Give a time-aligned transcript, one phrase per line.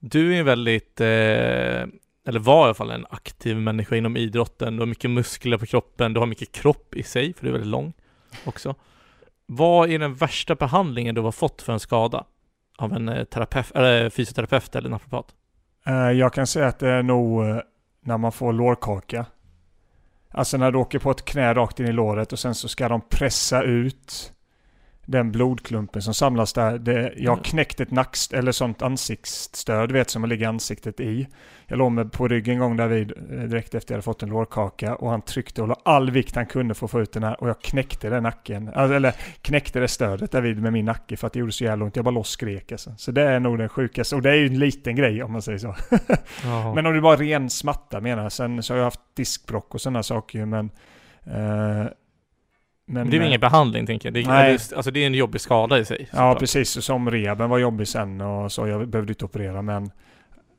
[0.00, 1.06] Du är väldigt, eh,
[2.26, 4.76] eller var i alla fall en aktiv människa inom idrotten.
[4.76, 7.52] Du har mycket muskler på kroppen, du har mycket kropp i sig, för du är
[7.52, 7.92] väldigt lång
[8.44, 8.74] också.
[9.46, 12.24] Vad är den värsta behandlingen du har fått för en skada?
[12.78, 15.34] Av en eh, terapeut, eller fysioterapeut eller naprapat?
[15.86, 17.60] Eh, jag kan säga att det är nog eh,
[18.00, 19.26] när man får lårkaka.
[20.30, 22.88] Alltså när du åker på ett knä rakt in i låret och sen så ska
[22.88, 24.32] de pressa ut
[25.06, 26.78] den blodklumpen som samlas där.
[26.78, 31.00] Det, jag har knäckt ett nackst eller sånt ansiktsstöd, du vet som man ligger ansiktet
[31.00, 31.28] i.
[31.66, 34.28] Jag låg med på ryggen en gång David eh, direkt efter jag hade fått en
[34.28, 37.22] lårkaka och han tryckte och la all vikt han kunde för att få ut den
[37.22, 38.68] här och jag knäckte den nacken.
[38.74, 41.84] Alltså, Eller knäckte det stödet David med min nacke för att det gjorde så jävla
[41.84, 41.96] ont.
[41.96, 42.94] Jag bara loss skrek alltså.
[42.96, 44.16] Så det är nog den sjukaste.
[44.16, 45.76] Och det är ju en liten grej om man säger så.
[46.74, 48.32] Men om det bara ren smatta menar jag.
[48.32, 50.70] Sen så har jag haft diskbrock och sådana saker men...
[51.24, 51.86] Eh,
[52.92, 54.14] men det är väl eh, ingen behandling tänker jag.
[54.14, 54.58] Det är, Nej.
[54.76, 56.08] alltså det är en jobbig skada i sig.
[56.12, 58.66] Ja precis, som rehaben var jobbig sen och så.
[58.66, 59.90] Jag behövde inte operera men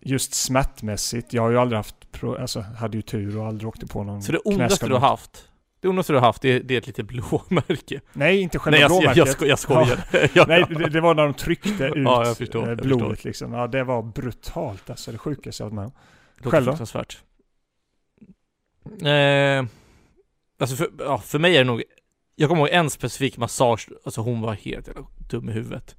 [0.02, 1.34] just smärtmässigt.
[1.34, 4.22] Jag har ju aldrig haft, pro, alltså hade ju tur och aldrig åkte på någon
[4.22, 5.48] Så det ondaste du har haft,
[5.82, 8.02] det ondaste du har haft, det är, det är ett litet blåmärke.
[8.14, 9.18] Nej, inte själva Nej jag, blåmärket.
[9.18, 10.00] jag, sko, jag skojar.
[10.34, 10.46] Ja.
[10.48, 13.54] Nej, det, det var när de tryckte ut Ja, förstår, blodet liksom.
[13.54, 15.12] Ja, det var brutalt alltså.
[15.12, 16.52] Det sjukaste jag varit med om.
[16.52, 16.72] Själv då?
[19.08, 19.66] Eh,
[20.60, 21.84] alltså för, ja, för mig är det nog,
[22.36, 25.96] jag kommer ihåg en specifik massage, alltså hon var helt jävla dum i huvudet.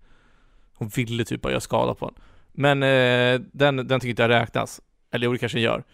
[0.74, 2.14] Hon ville typ bara göra skada på en.
[2.52, 4.80] Men eh, den, den tycker inte jag räknas.
[5.12, 5.84] Eller jo, det kanske den gör.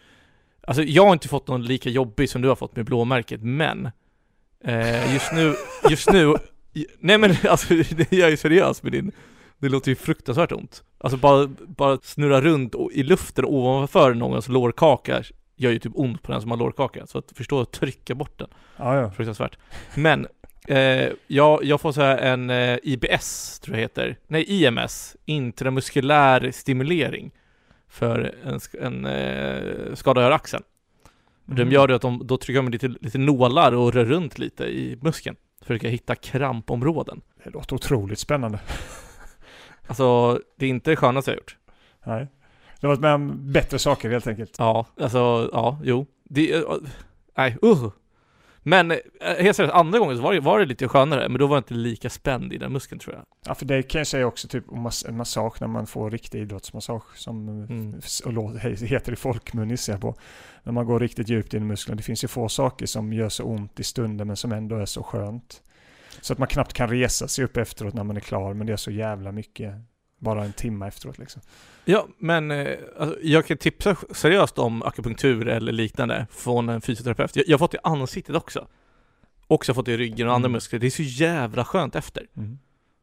[0.61, 3.89] Alltså jag har inte fått någon lika jobbig som du har fått med blåmärket, men
[4.63, 5.55] eh, just nu,
[5.89, 6.33] just nu,
[6.99, 7.73] nej men alltså
[8.09, 9.11] jag är ju seriös med din,
[9.57, 10.83] det låter ju fruktansvärt ont.
[10.97, 15.23] Alltså bara, bara snurra runt i luften ovanför någons lårkaka
[15.59, 17.07] gör ju typ ont på den som har lårkaka.
[17.07, 18.47] Så att förstå att trycka bort den.
[18.77, 19.11] Ja, ja.
[19.11, 19.57] Fruktansvärt.
[19.95, 20.27] Men,
[20.67, 24.17] eh, jag, jag får så här en eh, IBS, tror jag heter.
[24.27, 25.15] Nej, IMS.
[25.25, 27.31] Intramuskulär stimulering.
[27.87, 30.63] För en, en eh, skada i axeln.
[31.47, 31.57] Mm.
[31.57, 34.63] De gör det att de, då trycker de lite, lite nålar och rör runt lite
[34.63, 35.35] i muskeln.
[35.61, 37.21] Försöka hitta krampområden.
[37.43, 38.59] Det låter otroligt spännande.
[39.87, 41.57] Alltså, det är inte det skönaste jag gjort.
[42.05, 42.27] Nej.
[42.79, 44.55] Du har varit med om bättre saker helt enkelt.
[44.57, 46.05] Ja, alltså, ja, jo.
[46.23, 46.61] Det, eh,
[47.37, 47.89] nej, uh.
[48.63, 48.97] Men eh,
[49.39, 51.59] helt seriöst, andra gången så var det, var det lite skönare, men då var jag
[51.61, 53.25] inte lika spänd i den muskeln tror jag.
[53.45, 54.63] Ja, för det kan jag säga också typ
[55.07, 57.99] en massage när man får riktig idrottsmassage som Mm.
[58.25, 60.15] lå- he- heter i folkmun gissar jag på.
[60.63, 61.95] När man går riktigt djupt in i musklerna.
[61.97, 64.85] Det finns ju få saker som gör så ont i stunden men som ändå är
[64.85, 65.61] så skönt.
[66.21, 68.73] Så att man knappt kan resa sig upp efteråt när man är klar men det
[68.73, 69.73] är så jävla mycket
[70.19, 71.41] bara en timme efteråt liksom.
[71.85, 77.35] Ja, men eh, alltså, jag kan tipsa seriöst om akupunktur eller liknande från en fysioterapeut.
[77.35, 78.67] Jag, jag har fått det i ansiktet också.
[79.47, 80.51] Också fått det i ryggen och andra Mm.
[80.53, 80.79] muskler.
[80.79, 82.25] Det är så jävla skönt efter.
[82.33, 82.41] Så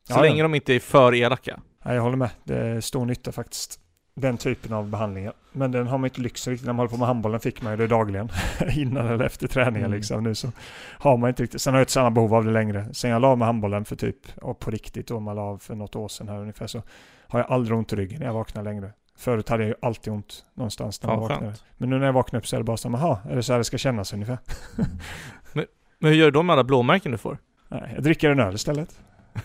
[0.09, 0.43] Ja, länge ja.
[0.43, 1.61] de inte är för elaka.
[1.85, 2.31] Ja, jag håller med.
[2.45, 3.81] Det är stor nytta faktiskt.
[4.21, 5.33] Den typen av behandlingar.
[5.53, 6.67] Men den har man inte lyxen riktigt.
[6.67, 8.29] När man håller på med handbollen fick man ju det dagligen.
[8.77, 9.97] Innan eller efter träningen Mm.
[9.97, 10.23] liksom.
[10.25, 10.53] Nu så
[10.99, 11.61] har man inte riktigt.
[11.61, 12.95] Sen har jag inte samma behov av det längre.
[12.95, 15.59] Sen jag la av med handbollen för typ, och på riktigt då, man la av
[15.59, 16.83] för något år sedan här ungefär så
[17.29, 18.93] har jag aldrig ont i ryggen när jag vaknar längre.
[19.19, 21.47] Förut hade jag ju alltid ont någonstans när man Fan, vaknade.
[21.47, 21.65] skönt.
[21.77, 23.43] Men nu när jag vaknar upp så är det bara så här, jaha, är det
[23.43, 24.39] så här det ska kännas ungefär?
[25.99, 27.39] Men hur gör du då med alla blåmärken du får?
[27.69, 29.01] Nej, jag dricker en öl istället.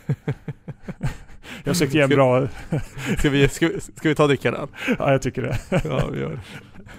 [1.64, 2.48] jag försökte ge en bra,
[3.20, 5.58] Ska vi, ska, vi- ska vi ta drickan ja jag tycker det.
[5.84, 6.40] Ja, vi gör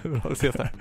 [0.03, 0.09] det.
[0.09, 0.71] Bra, vi ses där.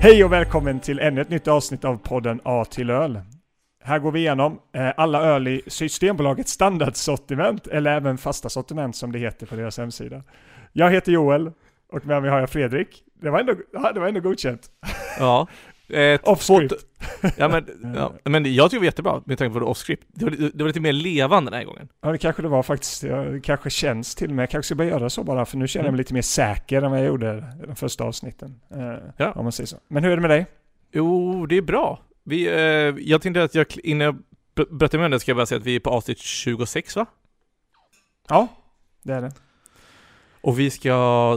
[0.00, 3.20] Hej och välkommen till ännu ett nytt avsnitt av podden A till öl.
[3.90, 9.12] Här går vi igenom eh, alla öl i Systembolagets standardsortiment, eller även fasta sortiment som
[9.12, 10.22] det heter på deras hemsida.
[10.72, 11.52] Jag heter Joel
[11.92, 13.02] och med mig har jag Fredrik.
[13.22, 13.54] Det var ändå,
[13.94, 14.70] det var ändå godkänt.
[15.18, 15.46] Ja.
[15.92, 16.72] Eh, Off script.
[17.36, 20.06] Ja men, ja, men jag tycker det var jättebra med tanke på det off-script.
[20.08, 21.88] Det var, det var lite mer levande den här gången.
[22.00, 23.02] Ja, det kanske det var faktiskt.
[23.02, 24.42] Det kanske känns till och med.
[24.42, 26.82] Jag kanske ska börja göra så bara, för nu känner jag mig lite mer säker
[26.82, 28.60] än vad jag gjorde i de första avsnitten.
[28.74, 29.32] Eh, Ja.
[29.32, 29.76] Om man säger så.
[29.88, 30.46] Men hur är det med dig?
[30.92, 32.00] Jo, det är bra.
[32.24, 32.54] Vi, eh,
[33.10, 34.18] jag tänkte att jag, innan jag
[34.70, 37.06] berättar med det ska jag bara säga att vi är på avsnitt 26 va?
[38.28, 38.48] Ja,
[39.02, 39.32] det är det.
[40.40, 40.92] Och vi ska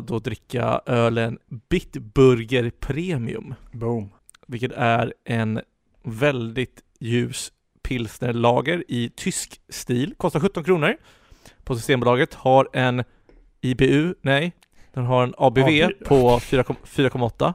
[0.07, 1.39] då dricka ölen
[1.69, 3.55] Bitburger Premium.
[3.71, 4.09] Boom.
[4.47, 5.61] Vilket är en
[6.03, 7.51] väldigt ljus
[7.83, 10.13] pilsnerlager i tysk stil.
[10.17, 10.97] Kostar 17 kronor.
[11.63, 13.03] På Systembolaget har en
[13.61, 14.53] IBU, nej,
[14.93, 16.05] den har en ABV AB.
[16.05, 17.53] på 4,- 4,8.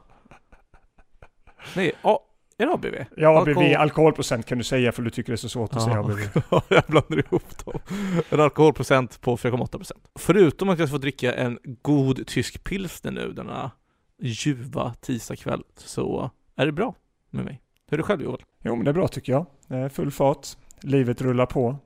[1.75, 2.17] Nej, A,
[2.59, 2.95] är det ABV?
[3.17, 5.83] Ja, ABV, Alkohol- alkoholprocent kan du säga för du tycker det är så svårt att
[5.83, 5.99] säga Ja.
[5.99, 6.41] ABV.
[6.51, 7.79] Ja, jag blandar ihop dem.
[8.29, 9.91] En alkoholprocent på 4,8%.
[10.15, 13.71] Förutom att jag får dricka en god tysk pilsner nu denna
[14.21, 16.95] ljuva tisdagkväll så är det bra
[17.29, 17.61] med mig.
[17.89, 18.43] Hur är det själv Joel?
[18.63, 19.45] Jo, men det är bra tycker jag.
[19.67, 20.47] Det är full fart.
[20.81, 21.77] Livet rullar på,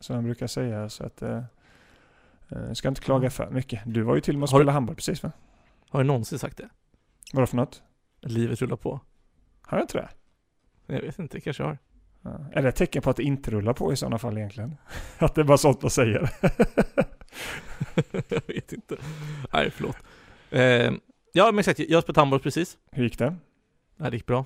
[0.00, 0.88] som jag brukar säga.
[0.88, 1.42] Så att, eh,
[2.48, 3.80] eh, ska inte klaga för mycket.
[3.86, 5.32] Du var ju till och med och Har du- spelade handboll precis va?
[5.90, 6.68] Har jag någonsin sagt det?
[7.32, 7.82] Vadå för något?
[8.20, 9.00] Livet rullar på.
[9.66, 10.08] Har jag inte det?
[10.94, 11.78] Jag vet inte, kanske har.
[12.22, 12.40] Ja.
[12.52, 14.76] Är det ett tecken på att det inte rullar på i sådana fall egentligen?
[15.18, 16.30] att det är bara sånt man säger.
[18.28, 18.96] jag vet inte.
[19.52, 19.96] Nej, förlåt.
[20.50, 20.92] Eh,
[21.32, 21.78] ja, men exakt.
[21.78, 22.76] Jag spelat handboll precis.
[22.92, 23.36] Hur gick det?
[23.96, 24.44] Det gick bra.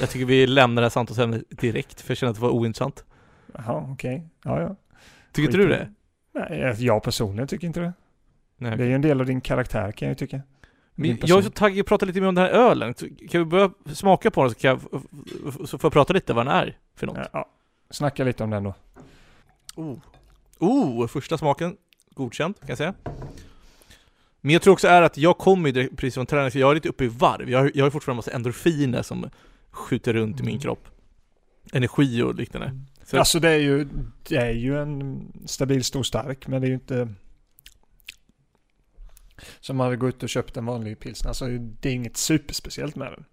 [0.00, 3.04] Jag tycker vi lämnar det här samtalsämnet direkt, för jag känner att det var ointressant.
[3.54, 4.28] Jaha, okej.
[4.44, 4.76] Ja, ja.
[5.32, 5.92] Tycker inte du det?
[6.34, 7.92] Nej, jag- jag personligen tycker inte det.
[8.56, 8.76] Nej.
[8.76, 10.40] Det är ju en del av din karaktär kan jag ju tycka.
[10.94, 12.94] Men jag är så taggad att prata lite mer om den här ölen.
[12.94, 14.80] Kan vi börja smaka på den så kan jag
[15.68, 17.16] så får jag prata lite vad den är för något?
[17.18, 17.48] Ja, ja.
[17.90, 18.74] Snacka lite om den då.
[19.74, 19.98] Oh.
[20.58, 21.76] oh, första smaken
[22.14, 22.94] godkänd kan jag säga.
[24.40, 26.74] Men jag tror också är att jag kommer ju precis från träning, så jag är
[26.74, 27.50] lite uppe i varv.
[27.50, 29.30] Jag har, jag har fortfarande massa endorfiner som
[29.70, 30.60] skjuter runt i min Mm.
[30.60, 30.88] kropp.
[31.72, 32.80] Energi och liknande.
[33.04, 33.88] Så- Alltså det är ju,
[34.28, 37.08] det är ju en stabil stor stark, men det är ju inte
[39.60, 41.28] som man hade gått ut och köpt en vanlig pilsner.
[41.28, 43.24] Alltså det är inget superspeciellt med den.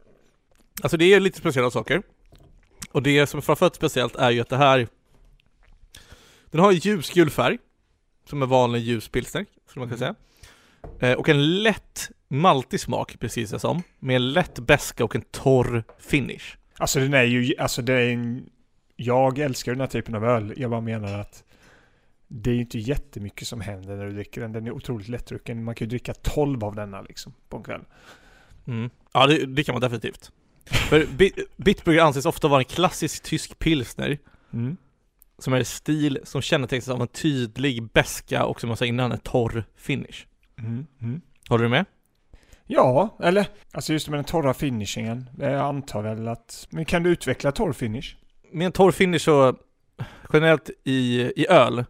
[0.81, 2.01] Alltså det är lite speciella saker.
[2.91, 4.87] Och det som är framförallt speciellt är ju att det här
[6.51, 7.57] Den har en ljusgul färg
[8.29, 10.15] Som en vanlig ljuspilsner, skulle man kunna säga
[11.11, 15.83] eh, Och en lätt maltig smak, precis som Med en lätt beska och en torr
[15.99, 18.49] finish Alltså den är ju, alltså det är en,
[18.95, 20.53] jag älskar den här typen av öl.
[20.57, 21.43] Jag bara menar att
[22.31, 24.51] det är ju inte jättemycket som händer när du dricker den.
[24.51, 25.63] Den är otroligt lättdrucken.
[25.63, 27.81] Man kan ju dricka 12 av denna liksom på en kväll.
[28.67, 28.89] mm.
[29.13, 30.31] Ja det, det kan man definitivt
[30.65, 34.17] För Bi- Bitburger anses ofta vara en klassisk tysk pilsner
[34.53, 34.77] Mm.
[35.37, 39.19] Som är stil som kännetecknas av en tydlig beska och som jag sa innan, en
[39.19, 40.25] torr finish
[40.59, 40.85] Mm.
[41.01, 41.21] Mm.
[41.49, 41.85] Håller du med?
[42.65, 45.29] Ja, eller alltså just med den torra finishingen.
[45.39, 48.15] Jag antar väl att, men kan du utveckla torr finish?
[48.51, 49.55] med en torr finish så
[50.33, 51.85] generellt i, i öl,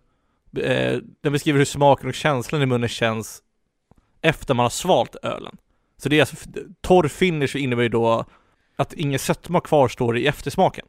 [0.58, 3.42] eh, den beskriver hur smaken och känslan i munnen känns
[4.22, 5.58] efter man har svalt ölen.
[5.98, 6.36] Så det är alltså,
[6.82, 8.26] torr finish innebär ju då
[8.76, 10.86] att ingen sötma kvarstår i eftersmaken.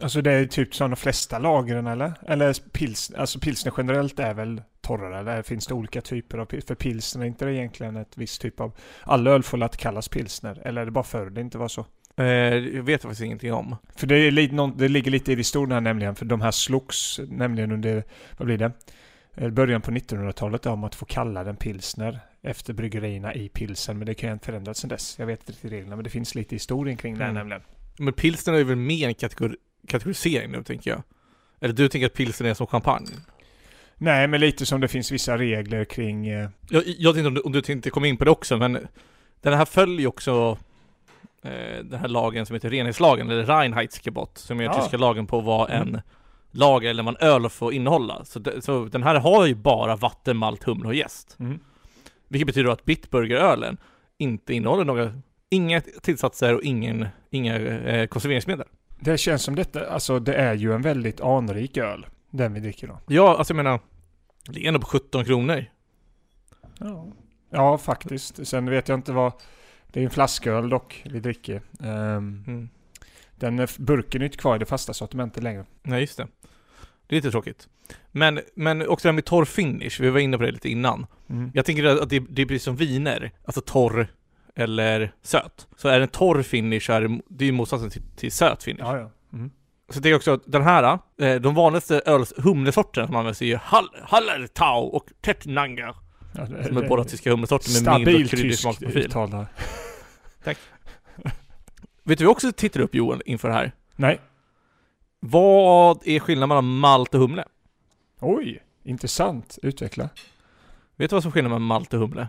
[0.00, 2.14] Alltså det är typ som de flesta lagren eller?
[2.26, 5.18] Eller pils, alltså pilsner generellt är väl torrare?
[5.18, 6.66] Eller finns det olika typer av pilsner?
[6.66, 8.72] För pilsner är inte det egentligen ett visst typ av...
[9.02, 10.62] Alla öl får att kallas pilsner?
[10.64, 11.86] Eller är det bara förr det inte var så?
[12.18, 12.24] Eh,
[12.76, 13.76] jag vet faktiskt ingenting om.
[13.96, 16.14] För det, är lite, någon- det ligger lite i historien här nämligen.
[16.14, 18.04] För de här slogs nämligen under,
[18.38, 18.72] vad blir det?
[19.34, 23.98] Eh, Början på 1900-talet om att få kalla den pilsner efter bryggerierna i pilsen.
[23.98, 25.18] Men det kan ju ha förändrats sedan dess.
[25.18, 27.40] Jag vet inte riktigt reglerna men det finns lite historien kring det här Mm.
[27.40, 27.62] nämligen.
[27.98, 29.56] Men pilsner är väl mer en kategori,
[29.88, 31.02] kategorisering nu tänker jag.
[31.60, 33.06] Eller du tänker att pilsner är som champagne?
[33.96, 36.28] Nej men lite som det finns vissa regler kring...
[36.28, 38.88] Eh, Jag, jag tänkte om du, om du tänkte komma in på det också, men
[39.42, 40.58] den här följer ju också
[41.82, 44.74] den här lagen som heter renhetslagen, eller Reinheitsgebot, som är Ja.
[44.80, 45.94] tyska lagen på vad Mm.
[45.94, 46.00] en
[46.50, 48.24] lager eller vad en öl får innehålla.
[48.24, 51.36] Så, det, så den här har ju bara vatten, malt, humle och jäst.
[51.40, 51.60] mm.
[52.28, 53.76] Vilket betyder att Bitburgerölen
[54.18, 55.12] inte innehåller några,
[55.50, 58.66] inga tillsatser och ingen, inga eh, konserveringsmedel.
[59.00, 62.06] Det känns som detta, alltså det är ju en väldigt anrik öl.
[62.30, 62.98] Den vi dricker då.
[63.06, 63.80] Ja, alltså jag menar,
[64.46, 65.64] det ligger ändå på 17 kronor.
[66.78, 67.06] Ja.
[67.50, 68.46] Ja, faktiskt.
[68.46, 69.32] Sen vet jag inte vad...
[69.92, 71.62] Det är en flasköl dock vi dricker.
[71.84, 72.68] Ehm, Mm.
[73.36, 75.64] den burken är inte kvar i det fasta sortimentet längre.
[75.82, 76.26] Nej, just det.
[77.06, 77.68] Det är lite tråkigt.
[78.12, 81.06] Men, men också det här med torr finish, vi var inne på det lite innan.
[81.28, 81.50] Mm.
[81.54, 84.08] Jag tänker att det, det är precis som viner, alltså torr
[84.54, 85.66] eller söt.
[85.76, 88.32] Så är det en torr finish så är det, det är ju motsatsen till, till
[88.32, 88.80] söt finish.
[88.80, 89.10] Ja, ja.
[89.32, 89.50] Mm.
[89.90, 93.46] Så det är också att den här, eh, de vanligaste öls, humlesorterna som används är
[93.46, 95.94] ju Hall, Hallertau och Tettnanger.
[96.46, 99.06] Som är båda tyska humlesorter med mild Stabil och kryddig tysk smakprofil.
[99.06, 99.46] uttalare.
[102.04, 103.72] Vet du vi också tittar upp Johan inför det här?
[103.96, 104.20] Nej.
[105.20, 107.44] Vad är skillnaden mellan malt och humle?
[108.20, 109.58] Oj, intressant.
[109.62, 110.08] Utveckla.
[110.96, 112.28] Vet du vad som är skillnaden mellan malt och humle?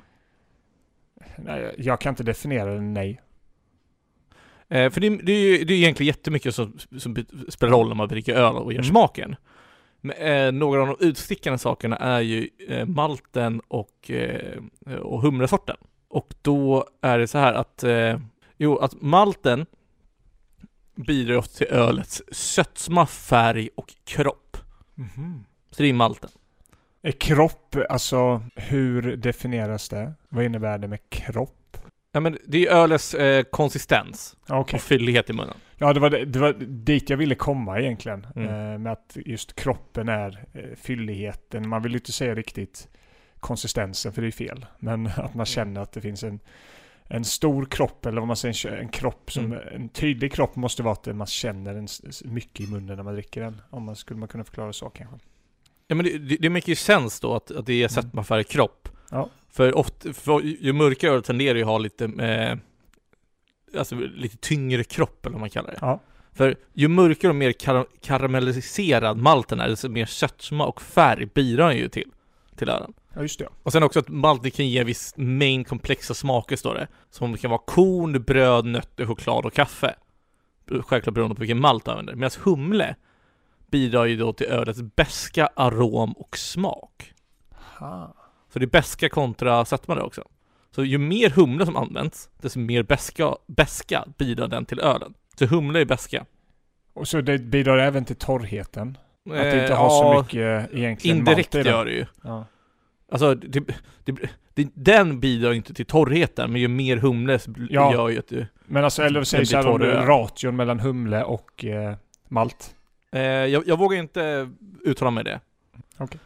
[1.38, 3.22] Nej, jag kan inte definiera det, nej.
[4.68, 7.96] Eh, för det, det, är ju, det är egentligen jättemycket som, som spelar roll när
[7.96, 8.90] man dricker öl och gör Mm.
[8.92, 9.36] smaken.
[10.04, 14.58] Eh, några av de utstickande sakerna är ju eh, malten och, eh,
[15.00, 15.78] och humlesorten.
[16.08, 17.84] Och då är det så här att,
[18.58, 19.66] jo, att malten
[20.96, 24.58] bidrar ofta till ölets sötma, färg och kropp.
[25.72, 26.30] Så det är malten.
[27.02, 30.14] Är kropp, alltså hur definieras det?
[30.30, 31.78] Vad innebär det med kropp?
[32.12, 33.16] Ja men det är ölets
[33.52, 34.78] konsistens Okej.
[34.78, 35.58] och fyllighet i munnen.
[35.82, 38.28] Ja, det var, det, var dit jag ville komma egentligen.
[38.36, 38.74] Mm.
[38.74, 41.70] Eh, med att just kroppen är eh, fylligheten.
[41.70, 42.88] Man vill ju inte säga riktigt
[43.40, 44.66] konsistensen, för det är fel.
[44.80, 46.40] Men att man känner att det finns en,
[47.08, 49.46] en stor kropp, eller vad man säger, en kropp som...
[49.46, 49.60] Mm.
[49.76, 51.88] En tydlig kropp måste vara att man känner en,
[52.26, 53.62] mycket i munnen när man dricker den.
[53.70, 55.18] Om man skulle man kunna förklara så kanske.
[55.88, 58.12] Ja men det, det, det make ju sens då att, att det är sätt Mm.
[58.14, 58.90] man färgar kropp.
[59.12, 59.30] Ja.
[59.50, 62.58] För ofta, för ju mörkare öl tenderar ju att ha lite, eh,
[63.78, 65.78] alltså lite tyngre kropp eller vad man kallar det.
[65.82, 66.00] Ja.
[66.34, 71.68] För ju mörkare och mer kar- karamelliserad malten är, desto mer sötma och färg bidrar
[71.68, 72.12] den ju till,
[72.56, 72.94] till ölen.
[73.14, 73.48] Ja, just det.
[73.64, 76.88] Och sen också att malten kan ge en viss mängd komplexa smaker står det.
[77.10, 79.96] Som kan vara korn, bröd, nötter, choklad och kaffe.
[80.82, 82.16] Självklart beroende på vilken malt du använder.
[82.16, 82.96] Medan humle
[83.72, 87.14] bidrar ju då till ölets beska arom och smak.
[87.80, 88.16] Ha.
[88.54, 90.24] Så det är beska kontra sötma där också.
[90.80, 95.14] Så ju mer humle som används, desto mer beska, beska bidrar den till ölen.
[95.40, 96.26] Så humle är beska.
[96.94, 98.98] Och så det bidrar även till torrheten.
[99.30, 102.06] Att det Eh, inte har så ja, mycket egentligen Indirekt malt i gör det ju.
[102.24, 102.46] Ja.
[103.12, 103.64] Alltså, det,
[104.04, 104.16] det,
[104.54, 107.94] det, den bidrar inte till torrheten, men ju mer humle så Ja.
[107.94, 108.48] gör ju att du...
[108.66, 111.96] Men alltså, eller säg Den så här blir om ration mellan humle och eh,
[112.28, 112.76] malt.
[113.12, 114.50] Eh, jag, jag vågar inte
[114.84, 115.40] uttala mig det.
[115.98, 116.20] Okej.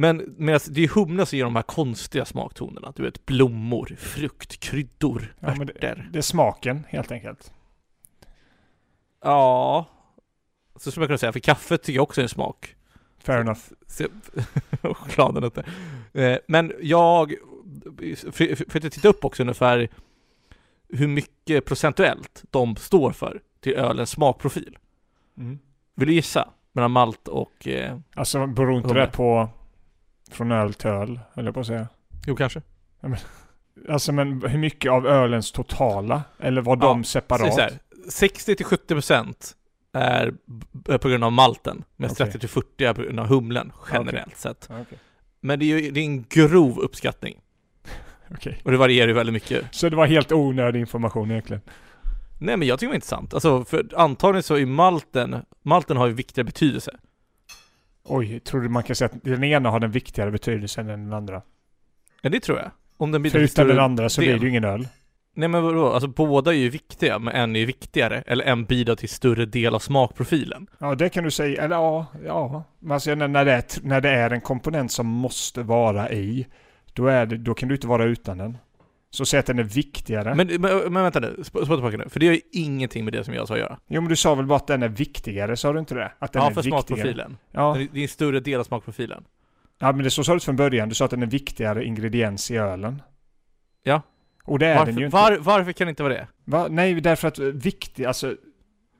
[0.00, 2.92] Men medan det är humle som ger de här konstiga smaktonerna.
[2.96, 7.52] Du vet, blommor, frukt, kryddor, Ja, men det, det är smaken helt enkelt.
[9.22, 9.86] Ja,
[10.76, 11.32] så skulle man kunna säga.
[11.32, 12.76] För kaffet tycker jag också är en smak.
[13.18, 13.60] Fair enough.
[14.82, 15.64] Chokladen inte.
[16.12, 17.34] Eh, men jag
[18.32, 19.88] för, för för att titta upp också ungefär
[20.88, 24.78] hur mycket procentuellt de står för till ölens smakprofil.
[25.38, 25.58] Mm.
[25.94, 26.48] Vill du gissa?
[26.72, 27.68] Mellan malt och...
[27.68, 29.48] Eh, Alltså beror inte det på
[30.30, 31.88] från öl till öl, eller på att säga.
[32.26, 32.62] jo, kanske.
[33.88, 36.22] Alltså men hur mycket av ölens totala?
[36.38, 37.46] Eller var de Ja, separat?
[37.46, 37.72] Så, så här,
[38.08, 39.54] 60-70%
[39.92, 40.34] är
[40.98, 42.26] på grund av malten, med Okej.
[42.26, 44.66] 30-40% är på grund av humlen generellt sett.
[44.70, 44.98] Ja, Okej.
[45.40, 47.40] Men det är ju det är en grov uppskattning.
[48.30, 48.60] Okej.
[48.64, 49.64] Och det varierar ju väldigt mycket.
[49.70, 51.62] Så det var helt onödig information egentligen?
[52.40, 53.34] Nej men jag tycker det var intressant.
[53.34, 56.96] Alltså för antagligen så är malten, malten har ju viktigare betydelse.
[58.08, 61.12] Oj, tror du man kan säga att den ena har den viktigare betydelsen än den
[61.12, 61.42] andra?
[62.22, 62.70] Ja det tror jag.
[62.96, 64.30] Om den bidrar För utan den andra så del.
[64.30, 64.88] blir det ju ingen öl.
[65.34, 65.92] Nej men vadå?
[65.92, 68.22] Alltså båda är ju viktiga, men en är ju viktigare.
[68.26, 70.66] Eller en bidrar till större del av smakprofilen.
[70.78, 71.62] Ja, det kan du säga.
[71.62, 72.64] Eller ja, ja.
[72.78, 76.46] Men alltså, när, när, det är, när det är en komponent som måste vara i,
[76.92, 78.58] då, är det, då kan du inte vara utan den.
[79.10, 80.34] Så säg att den är viktigare.
[80.34, 82.08] Men, men, men vänta nu, spå tillbaka nu.
[82.08, 83.78] För det har ju ingenting med det som jag sa att göra.
[83.88, 86.12] Jo, men du sa väl bara att den är viktigare, sa du inte det?
[86.18, 86.82] Att den Ja, är för viktigare.
[86.86, 87.36] smakprofilen.
[87.52, 87.76] Ja.
[87.92, 89.24] Det är- en större del av smakprofilen.
[89.78, 90.88] ja, men det så sa du från början.
[90.88, 93.02] Du sa att den är viktigare ingrediens i ölen.
[93.82, 94.02] Ja.
[94.44, 95.42] Och det är den ju Varför, inte.
[95.46, 96.28] var, varför kan det inte vara det?
[96.44, 96.66] Va?
[96.70, 98.36] Nej, därför att viktig, alltså...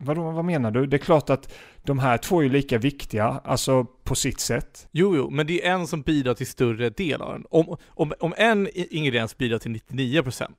[0.00, 0.87] Vadå, vad menar du?
[0.87, 4.88] Det är klart att de här två är lika viktiga, alltså på sitt sätt.
[4.93, 7.45] Jo, jo, men det är en som bidrar till större del av den.
[7.50, 10.50] Om, om, om en ingrediens bidrar till 99%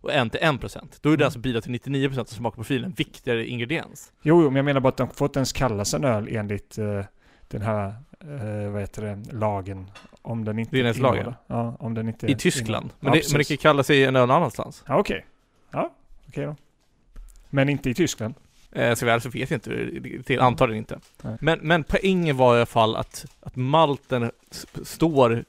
[0.00, 1.18] och en till 1% då är det Mm.
[1.18, 4.12] den som bidrar till 99% av smakprofilen viktigare ingrediens.
[4.22, 6.78] Jo, jo, men jag menar bara att de får inte ens kallas en öl enligt
[6.78, 7.00] eh,
[7.48, 7.86] den här,
[8.20, 9.90] eh, vad heter det, lagen.
[10.22, 11.34] Om den inte Renhetslagen?
[11.46, 12.26] Ja, om den inte...
[12.26, 12.84] I Tyskland.
[12.84, 14.84] innehåller- Men, ja, det, men det kan kalla sig en öl någon annanstans.
[14.86, 15.26] Ja, okej.
[15.70, 15.94] Ja,
[16.28, 16.56] okej då.
[17.50, 18.34] Men inte i Tyskland?
[18.72, 19.70] Eh, så väl så vet jag inte
[20.26, 20.98] det antagligen inte.
[21.22, 21.36] Nej.
[21.40, 24.30] Men, men poängen var i alla fall att, att malten
[24.82, 25.44] står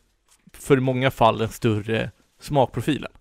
[0.54, 3.12] för i många fall den större smakprofilen.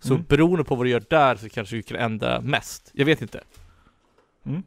[0.00, 0.24] Så Mm.
[0.28, 2.90] beroende på vad du gör där så kanske du kan ändra mest.
[2.94, 3.40] Jag vet inte.
[4.46, 4.62] Mm.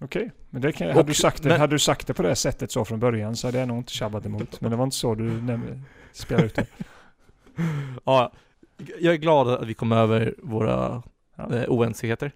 [0.00, 2.22] Okej, men det kan, Och- hade, du sagt det, men- hade du sagt det på
[2.22, 4.60] det sättet så från början så hade jag nog inte tjabbat emot.
[4.60, 5.80] Men det var inte så du nämnde,
[6.12, 6.66] spelade ut det.
[8.04, 8.32] Ja,
[9.00, 11.02] jag är glad att vi kom över våra
[11.36, 11.54] Ja.
[11.56, 12.32] eh, oenigheter.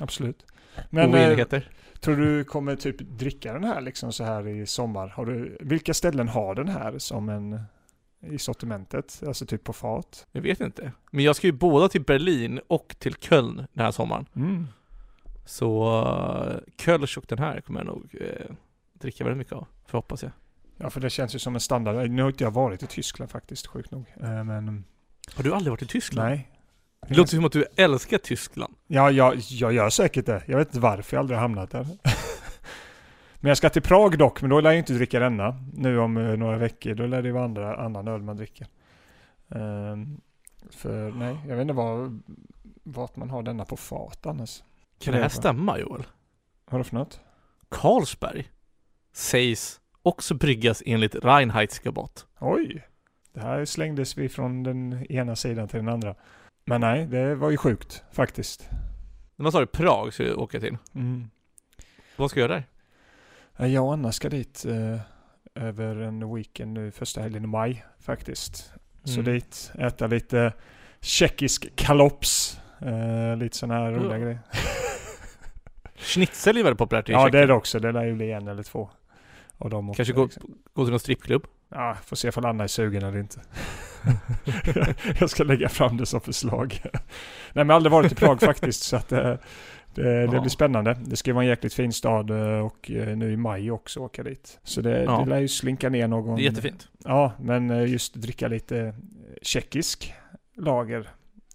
[0.00, 0.46] Absolut.
[0.90, 1.46] Men eh,
[2.00, 5.08] tror du kommer typ dricka den här liksom så här i sommar?
[5.08, 7.60] Har du, vilka ställen har den här som en
[8.26, 9.22] i sortimentet?
[9.26, 10.26] Alltså typ på fat?
[10.32, 10.92] Jag vet inte.
[11.10, 14.26] Men jag ska ju båda till Berlin och till Köln den här sommaren.
[14.36, 14.66] Mm.
[15.44, 18.54] Så uh, Kölsch och den här kommer jag nog eh,
[18.92, 19.66] dricka väldigt mycket av.
[19.86, 20.32] För hoppas jag.
[20.76, 22.10] Ja, för det känns ju som en standard.
[22.10, 24.04] Nu har inte jag varit i Tyskland faktiskt, sjukt nog.
[24.16, 24.84] Eh, Men
[25.34, 26.28] Har du aldrig varit i Tyskland?
[26.28, 26.48] nej.
[27.08, 28.74] Det låter som att du älskar Tyskland.
[28.86, 30.42] Ja, jag, jag gör säkert det.
[30.46, 31.84] Jag vet inte varför jag aldrig har hamnat där.
[33.40, 35.56] men jag ska till Prag dock, men då lär jag inte dricka denna.
[35.74, 38.66] Nu om eh, några veckor, då lär det vara andra, annan öl man dricker.
[39.48, 40.20] Ehm,
[40.70, 42.18] för nej, jag vet inte var,
[42.82, 44.62] vart man har denna på fat annars.
[44.98, 46.02] Kan det här stämma Joel?
[46.70, 47.20] Vad det för något?
[47.68, 48.50] Carlsberg
[49.12, 52.26] sägs också bryggas enligt Reinheitsgebot.
[52.40, 52.86] Oj!
[53.32, 56.14] Det här slängdes vi från den ena sidan till den andra.
[56.64, 58.68] Men nej, det var ju sjukt faktiskt.
[59.36, 60.76] När man sa det Prag ska jag åka till.
[60.94, 61.30] Mm.
[62.16, 62.64] Vad ska jag göra där?
[63.56, 65.00] Ja, Jag och Anna ska dit eh,
[65.54, 68.72] över en weekend nu första helgen i maj faktiskt.
[69.04, 69.32] Så Mm.
[69.32, 70.52] dit, äta lite
[71.00, 72.60] tjeckisk kalops.
[72.80, 74.24] Eh, lite sådana här roliga Ja.
[74.24, 74.38] grejer.
[75.96, 77.48] Schnitzel är väldigt populärt i Ja det är Tjeckien.
[77.48, 77.78] det också.
[77.78, 78.90] Det lär ju bli en eller två.
[79.58, 80.54] Och de också, Kanske gå, liksom.
[80.72, 81.46] gå till någon strippklubb?
[81.68, 83.40] Ja, får se om Anna är sugen eller inte.
[85.20, 86.80] jag ska lägga fram det som förslag.
[86.82, 86.92] Nej
[87.52, 89.18] men jag har aldrig varit i Prag faktiskt så att eh,
[89.94, 90.40] det, det Ja.
[90.40, 90.96] blir spännande.
[91.04, 94.00] Det ska ju vara en jäkligt fin stad eh, och eh, nu i maj också
[94.00, 94.58] åka dit.
[94.62, 95.20] Så det, Ja.
[95.24, 96.36] det lär ju slinka ner någon...
[96.36, 96.88] Det är jättefint.
[97.04, 98.94] Ja, men just dricka lite
[99.42, 100.14] tjeckisk
[100.56, 101.08] lager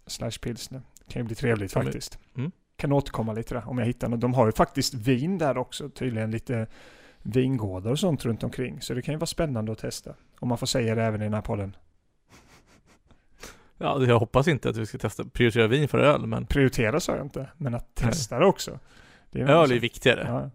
[0.07, 0.81] slash pilsner.
[1.09, 2.19] Kan ju bli trevligt Kommer- faktiskt.
[2.37, 2.51] Mm.
[2.77, 4.21] Kan återkomma lite där om jag hittar något.
[4.21, 6.67] De har ju faktiskt vin där också, tydligen lite
[7.21, 8.81] vingårdar och sånt runt omkring.
[8.81, 10.13] Så det kan ju vara spännande att testa.
[10.39, 11.75] Om man får säga det även i den här podden.
[13.77, 17.15] Ja, jag hoppas inte att vi ska testa prioritera vin för öl, men Prioritera sa
[17.15, 18.79] jag inte, men att testa det också.
[19.31, 20.25] Det är öl är viktigare.
[20.27, 20.49] ja.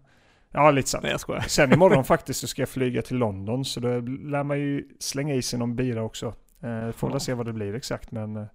[0.51, 1.03] ja, lite sant.
[1.03, 1.41] Nej, jag skojar.
[1.41, 3.99] Sen imorgon faktiskt så ska jag flyga till London så då
[4.29, 6.33] lär man ju slänga i sig någon bira också.
[6.61, 7.19] Eh, får Ja.
[7.19, 8.45] se vad det blir exakt men eh,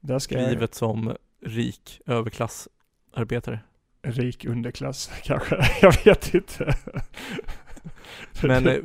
[0.00, 3.60] där ska jag Livet som rik överklassarbetare.
[4.02, 5.68] rik underklass kanske.
[5.82, 6.74] Jag vet inte.
[8.42, 8.76] Men eh,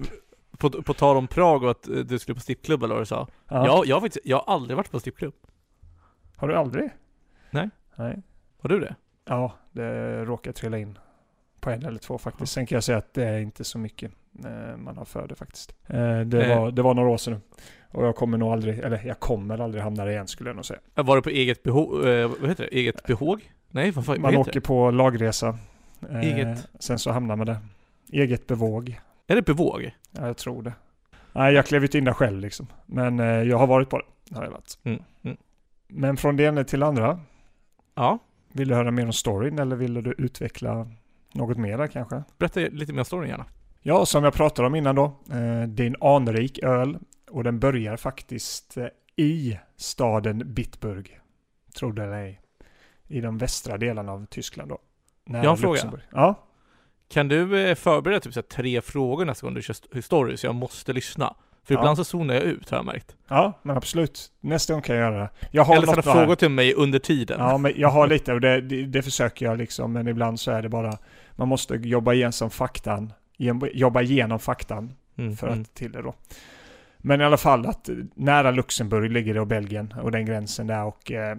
[0.57, 3.05] på, på tal om Prag och att eh, du skulle på strippklubb eller vad du
[3.05, 3.27] sa.
[3.49, 3.65] ja.
[3.65, 5.33] Jag, jag, har faktiskt, jag har aldrig varit på strippklubb.
[6.35, 6.89] Har du aldrig?
[7.51, 7.69] Nej.
[7.95, 8.21] Nej.
[8.61, 8.95] Har du det?
[9.25, 10.97] Ja, det råkar trilla in
[11.59, 12.53] på en eller två faktiskt.
[12.53, 14.11] Sen kan jag säga att det är inte så mycket
[14.45, 15.75] eh, man har för det faktiskt.
[15.87, 17.41] Eh, det, var, det var några år sedan.
[17.91, 20.65] Och jag kommer nog aldrig, eller jag kommer aldrig hamna där igen skulle jag nog
[20.65, 20.79] säga.
[20.95, 22.77] Var det på eget behov, eh, vad heter det?
[22.77, 23.51] Eget behåg?
[23.69, 25.57] Nej, vad, fan- vad Man heter åker på lagresa.
[26.23, 26.67] Eget.
[26.79, 27.57] Sen så hamnar man där.
[28.11, 28.99] Eget bevåg.
[29.27, 29.91] Är det bevåg?
[30.11, 30.73] Ja, jag tror det.
[31.33, 32.67] Nej, jag klev inte in där själv liksom.
[32.85, 34.35] Men eh, jag har varit på det.
[34.35, 34.79] Har jag varit.
[34.83, 35.03] Mm.
[35.23, 35.37] Mm.
[35.87, 37.19] Men från det ena till andra.
[37.95, 38.19] Ja,
[38.51, 40.87] Vill du höra mer om storyn eller vill du utveckla
[41.33, 42.23] något mer där kanske?
[42.37, 43.45] berätta lite mer om storyn gärna.
[43.81, 45.03] Ja, som jag pratade om innan då.
[45.05, 46.97] Eh, det är en anrik öl
[47.31, 51.19] och den börjar faktiskt eh, i staden Bitburg.
[51.77, 52.41] Tror det eller ej.
[53.07, 54.77] I de västra delarna av Tyskland då.
[55.25, 55.91] Nära Jag har en fråga.
[56.11, 56.35] Ja,
[57.09, 60.55] Kan du eh, förbereda typ så tre frågor nästa gång du kör story så jag
[60.55, 61.35] måste lyssna?
[61.63, 61.79] För Ja.
[61.79, 63.15] ibland så zonar jag ut har jag märkt.
[63.27, 64.31] ja, men absolut.
[64.41, 65.29] Nästa gång kan jag göra det.
[65.51, 67.39] Jag har Eller ställa frågor till mig under tiden.
[67.39, 69.93] Ja, men jag har lite och det, det, det försöker jag liksom.
[69.93, 70.97] Men ibland så är det bara,
[71.35, 73.13] man måste jobba igenom faktan.
[73.73, 75.61] Jobba igenom faktan Mm, för mm.
[75.61, 76.13] att till det då.
[76.97, 80.67] Men i alla fall att eh, nära Luxemburg ligger det och Belgien och den gränsen
[80.67, 81.37] där och eh,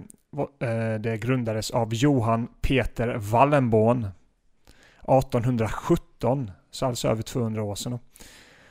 [0.61, 4.07] eh, det grundades av Johan Peter Wallenborn
[5.09, 7.99] 1817, så alltså över 200 år sedan.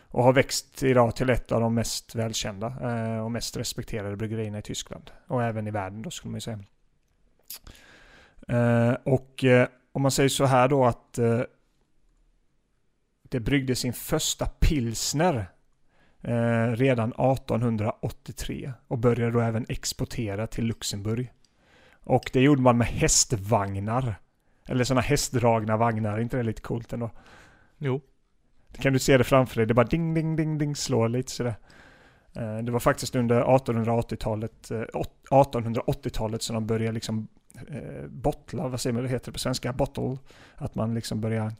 [0.09, 4.59] Och har växt idag till ett av de mest välkända eh, och mest respekterade bryggerierna
[4.59, 6.59] i Tyskland och även i världen då skulle man ju säga.
[8.47, 11.19] Eh, och eh, om man säger så här då att
[13.29, 15.45] det bryggde sin första pilsner
[16.21, 21.31] eh, redan 1883 och började då även exportera till Luxemburg.
[22.03, 24.15] Och det gjorde man med hästvagnar.
[24.67, 27.09] Eller sådana hästdragna vagnar, är inte det lite coolt ändå?
[27.77, 28.01] Jo.
[28.73, 29.65] Kan du se det framför dig?
[29.65, 31.55] Det bara ding, ding, ding, ding, slår lite sådär.
[32.35, 37.27] Eh, Det var faktiskt under 1880-talet, eh, åt- 1880-talet som de började liksom
[37.67, 39.73] eh, bottla, vad säger man det heter på svenska?
[39.73, 40.17] Bottle.
[40.55, 41.51] Att man liksom börjar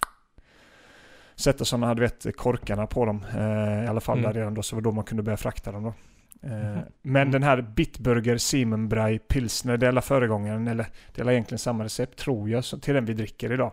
[1.35, 3.25] sätta sådana, du vet, korkarna på dem.
[3.35, 4.31] Eh, I alla fall Mm.
[4.31, 5.93] där redan då, så var då man kunde börja frakta dem då.
[6.41, 6.79] Mhm.
[7.01, 7.31] Men Mm.
[7.31, 12.49] den här Bitburger Siemenbrei Pilsner, det är föregångaren, eller det är egentligen samma recept tror
[12.49, 13.71] jag, till den vi dricker idag.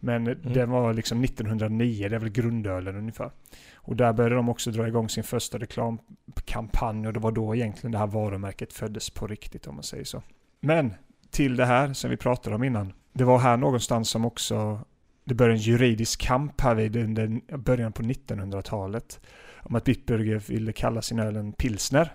[0.00, 0.52] Men Mm.
[0.52, 3.30] den var liksom 1909, det är väl grundölen ungefär.
[3.74, 7.92] Och där började de också dra igång sin första reklamkampanj och det var då egentligen
[7.92, 10.22] det här varumärket föddes på riktigt om man säger så.
[10.60, 10.94] Men
[11.30, 12.92] till det här som vi pratade om innan.
[13.12, 14.80] Det var här någonstans som också
[15.24, 19.20] det började en juridisk kamp här vid under början på 1900-talet.
[19.62, 22.12] Om att Bitburger ville kalla sin öl en pilsner.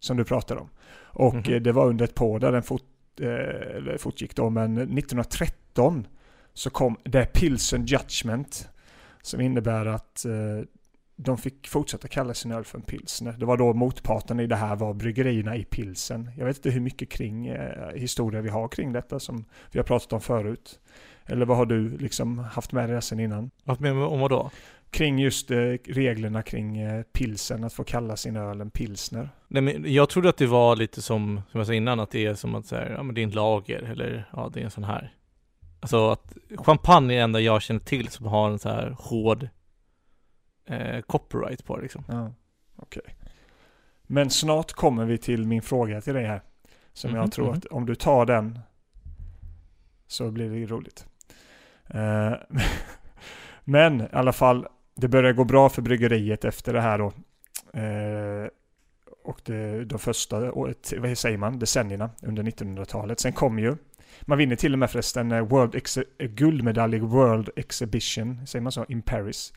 [0.00, 0.68] Som du pratade om.
[1.00, 1.54] Och Mhm.
[1.54, 4.50] eh, det var under ett på där den fort, eh, fortgick då.
[4.50, 6.06] Men 1913
[6.54, 8.68] så kom The Pilsen Judgment.
[9.22, 10.32] Som innebär att eh,
[11.16, 13.32] de fick fortsätta kalla sin öl för en pilsner.
[13.38, 16.30] Det var då motparten i det här var bryggerierna i pilsen.
[16.36, 19.84] Jag vet inte hur mycket kring eh, historia vi har kring detta som vi har
[19.84, 20.80] pratat om förut.
[21.26, 23.50] Eller vad har du liksom haft med dig sen innan?
[23.64, 24.50] Vad med om vad då?
[24.90, 29.30] Kring just eh, reglerna kring eh, pilsen, att få kalla sin öl en pilsner.
[29.48, 32.26] Nej, men jag trodde att det var lite som, som jag sa innan, att det
[32.26, 34.70] är som att säga, ja men det är en lager eller ja det är en
[34.70, 35.14] sån här.
[35.80, 39.48] Alltså att champagne är det enda jag känner till som har en så här hård
[40.66, 42.04] eh, copyright på det liksom.
[42.08, 42.32] Ja,
[42.76, 43.14] okej.
[44.02, 46.42] Men snart kommer vi till min fråga till dig här.
[46.92, 47.56] Som Mhm, jag tror mhm.
[47.56, 48.58] att om du tar den
[50.06, 51.06] Så blir det roligt.
[51.86, 52.32] Eh,
[53.64, 54.66] Men i alla fall,
[55.00, 57.06] det börjar gå bra för bryggeriet efter det här då.
[57.80, 58.48] Eh,
[59.24, 63.20] och det, de första, året- vad säger man, decennierna under 1900-talet.
[63.20, 63.76] Sen kom ju,
[64.22, 68.72] man vinner till och med förresten eh, World Ex- guldmedalj i World Exhibition, säger man
[68.72, 69.52] så, in Paris.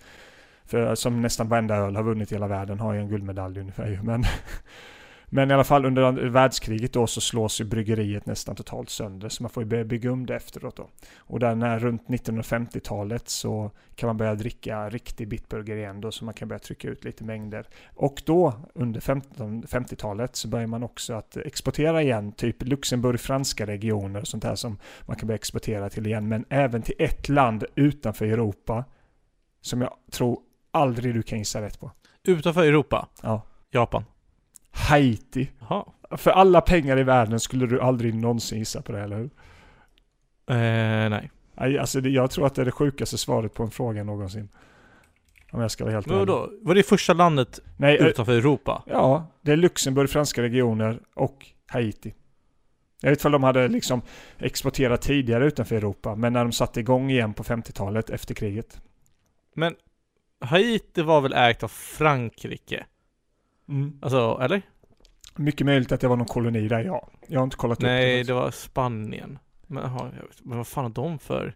[0.65, 3.87] För som nästan varenda öl har vunnit i hela världen har ju en guldmedalj ungefär
[3.87, 4.01] ju.
[4.03, 4.23] Men,
[5.33, 9.29] men i alla fall under världskriget då så slås ju bryggeriet nästan totalt sönder.
[9.29, 10.89] Så man får ju börja bygga om det efteråt då.
[11.17, 16.25] Och där när runt 1950-talet så kan man börja dricka riktig bitburger igen då så
[16.25, 17.67] man kan börja trycka ut lite mängder.
[17.95, 23.65] Och då under 15 50-talet så börjar man också att exportera igen, typ Luxemburg, franska
[23.65, 26.27] regioner och sånt här som man kan börja exportera till igen.
[26.27, 28.85] Men även till ett land utanför Europa
[29.61, 30.39] som jag tror
[30.71, 31.91] aldrig du kan gissa rätt på.
[32.23, 33.07] Utanför Europa?
[33.23, 33.41] Ja.
[33.71, 34.03] Japan?
[34.71, 35.49] Haiti.
[35.59, 35.85] Jaha.
[36.11, 39.29] För alla pengar i världen skulle du aldrig någonsin gissa på det, eller hur?
[40.49, 41.31] Eh, nej.
[41.55, 44.49] Nej, Alltså det, jag tror att det är det sjukaste svaret på en fråga någonsin.
[45.51, 46.17] Om jag ska vara helt ärlig.
[46.17, 46.49] vadå?
[46.61, 48.83] Var det första landet Nej, utanför Europa?
[48.87, 52.13] ja, det är Luxemburg, franska regioner och Haiti.
[53.01, 54.01] Jag vet inte om de hade liksom
[54.37, 58.81] exporterat tidigare utanför Europa, men när de satte igång igen på 50-talet efter kriget.
[59.55, 59.75] Men
[60.41, 62.85] Haiti var väl ägt av Frankrike?
[64.01, 64.61] Alltså, eller?
[65.35, 67.09] Mycket möjligt att det var någon koloni där, ja.
[67.27, 68.23] Jag har inte kollat upp Nej, det.
[68.23, 69.39] det var Spanien.
[69.67, 70.09] Men, aha,
[70.43, 71.55] men vad fan har de för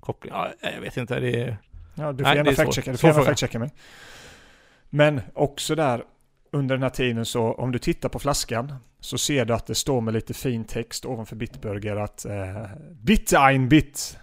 [0.00, 0.32] koppling?
[0.36, 1.58] Ja, jag vet inte, det är...
[1.94, 3.70] Ja, du får Nej, gärna det fact-checka, du får gärna fact-checka mig.
[4.90, 6.02] Men också där
[6.52, 9.74] under den här tiden så om du tittar på flaskan så ser du att det
[9.74, 12.64] står med lite fin text ovanför Bitburger att eh,
[13.02, 14.18] Bit ein bit.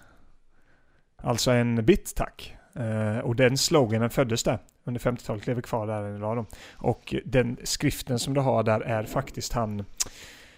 [1.18, 2.56] Alltså en bit tack.
[2.76, 6.46] Eh, och den sloganen föddes där under 50-talet, lever kvar där än idag då.
[6.72, 9.86] Och den skriften som du har där är faktiskt han,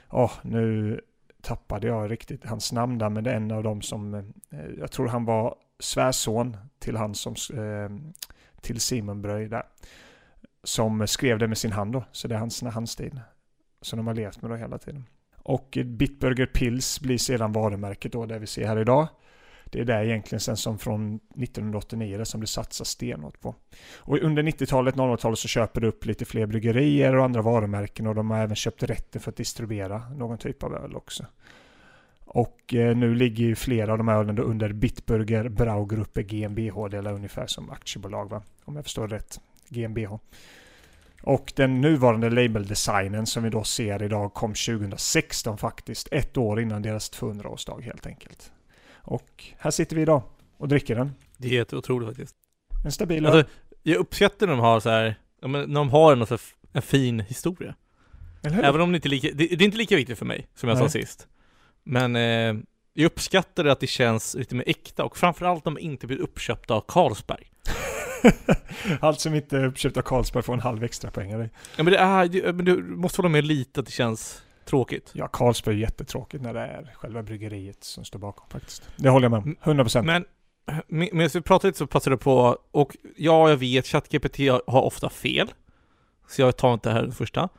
[0.09, 1.01] oh, nu
[1.41, 4.23] tappade jag riktigt hans namn där, men det är en av dem som, eh,
[4.79, 8.15] jag tror han var svärson till han som, eh,
[8.61, 9.63] till Simon Bröj där.
[10.63, 13.19] Som skrev det med sin hand då, så det är hans handstil.
[13.81, 15.05] Som de har levt med då hela tiden.
[15.35, 19.07] Och Bitburger Pils blir sedan varumärket då, det vi ser här idag.
[19.71, 23.55] Det är det egentligen sen som från 1989 det som det satsas stenhårt på.
[23.97, 28.15] Och under 90-talet, 00-talet så köper det upp lite fler bryggerier och andra varumärken och
[28.15, 31.25] de har även köpt rätten för att distribuera någon typ av öl också.
[32.25, 36.97] Och eh, nu ligger ju flera av de här ölen under Bitburger Braugruppe GmbH, det
[36.97, 38.41] är ungefär som aktiebolag va?
[38.65, 39.39] Om jag förstår rätt.
[39.69, 40.19] GmbH.
[41.21, 46.07] Och den nuvarande labeldesignen som vi då ser idag kom 2016 faktiskt.
[46.11, 48.51] Ett år innan deras 200-årsdag helt enkelt.
[49.05, 50.23] Och här sitter vi idag
[50.57, 51.11] och dricker den.
[51.37, 52.35] Det är helt otroligt faktiskt.
[52.85, 53.25] En stabil.
[53.25, 53.51] Alltså,
[53.83, 56.41] jag uppskattar när de har så här, när de har en, så här,
[56.71, 57.75] en fin historia.
[58.43, 58.63] Eller hur?
[58.63, 60.69] Även om det inte är lika, det, det är inte lika viktigt för mig, som
[60.69, 60.85] jag Nej.
[60.87, 61.27] sa sist.
[61.83, 62.55] Men eh,
[62.93, 66.73] jag uppskattar att det känns lite mer äkta och framförallt om de inte blir uppköpta
[66.73, 67.51] av Carlsberg.
[68.99, 71.49] Allt som inte är uppköpt av Carlsberg får en halv extra poäng av dig.
[71.77, 75.11] Ja men det är, det, men du måste hålla med lite att det känns tråkigt.
[75.13, 78.89] Ja, Carlsberg är jättetråkigt när det är själva bryggeriet som står bakom faktiskt.
[78.95, 79.55] Det håller jag med om.
[79.77, 80.03] 100%.
[80.05, 80.25] Men
[80.87, 84.81] med- medan vi pratade lite så passade det på, och ja, jag vet, ChatGPT har
[84.81, 85.53] ofta fel.
[86.29, 87.49] Så jag tar inte det här den första.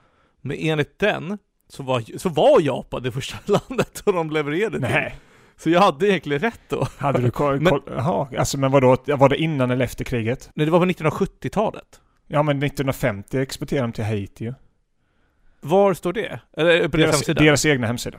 [0.41, 1.39] Men enligt den
[1.69, 4.89] så var, så var Japan det första landet som de levererade till.
[4.89, 5.17] Nej,
[5.57, 6.87] Så jag hade egentligen rätt då.
[6.99, 7.61] hade du koll?
[7.61, 8.97] Men- Jaha, alltså men vadå?
[9.07, 10.51] Var det innan eller efter kriget?
[10.55, 12.01] Nej, det var på 1970-talet.
[12.27, 14.55] Ja, men 1950 exporterade de till Haiti ju.
[15.61, 16.41] Var står det?
[16.57, 17.43] Eller på deras Deras, hemsida?
[17.43, 18.19] deras egna hemsida.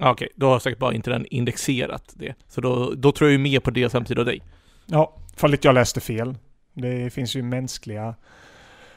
[0.00, 2.34] Ah, Okej, då har säkert bara inte den indexerat det.
[2.48, 4.42] Så då, då tror jag ju mer på deras hemsida och dig.
[4.86, 6.34] Ja, fall inte jag läste fel.
[6.74, 8.14] Det finns ju mänskliga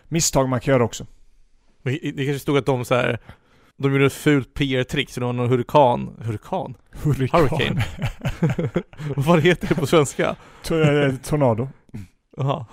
[0.08, 1.06] misstag man kan göra också.
[1.84, 3.19] Det kanske stod att de så här.
[3.78, 6.76] De gjorde ett fult PR-trick, så det var någon hurrikan, hurrikan?
[6.91, 7.39] Hurrikan.
[7.50, 7.84] Hurricane.
[9.15, 10.30] Vad heter det på svenska?
[10.71, 11.69] Eh, Tornado.
[12.38, 12.65] Jaha.